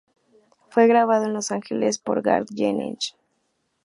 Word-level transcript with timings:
Fue 0.71 0.87
grabado 0.87 1.25
en 1.25 1.33
Los 1.33 1.51
Ángeles 1.51 1.99
por 1.99 2.23
Garth 2.23 2.49
Jennings. 2.55 3.15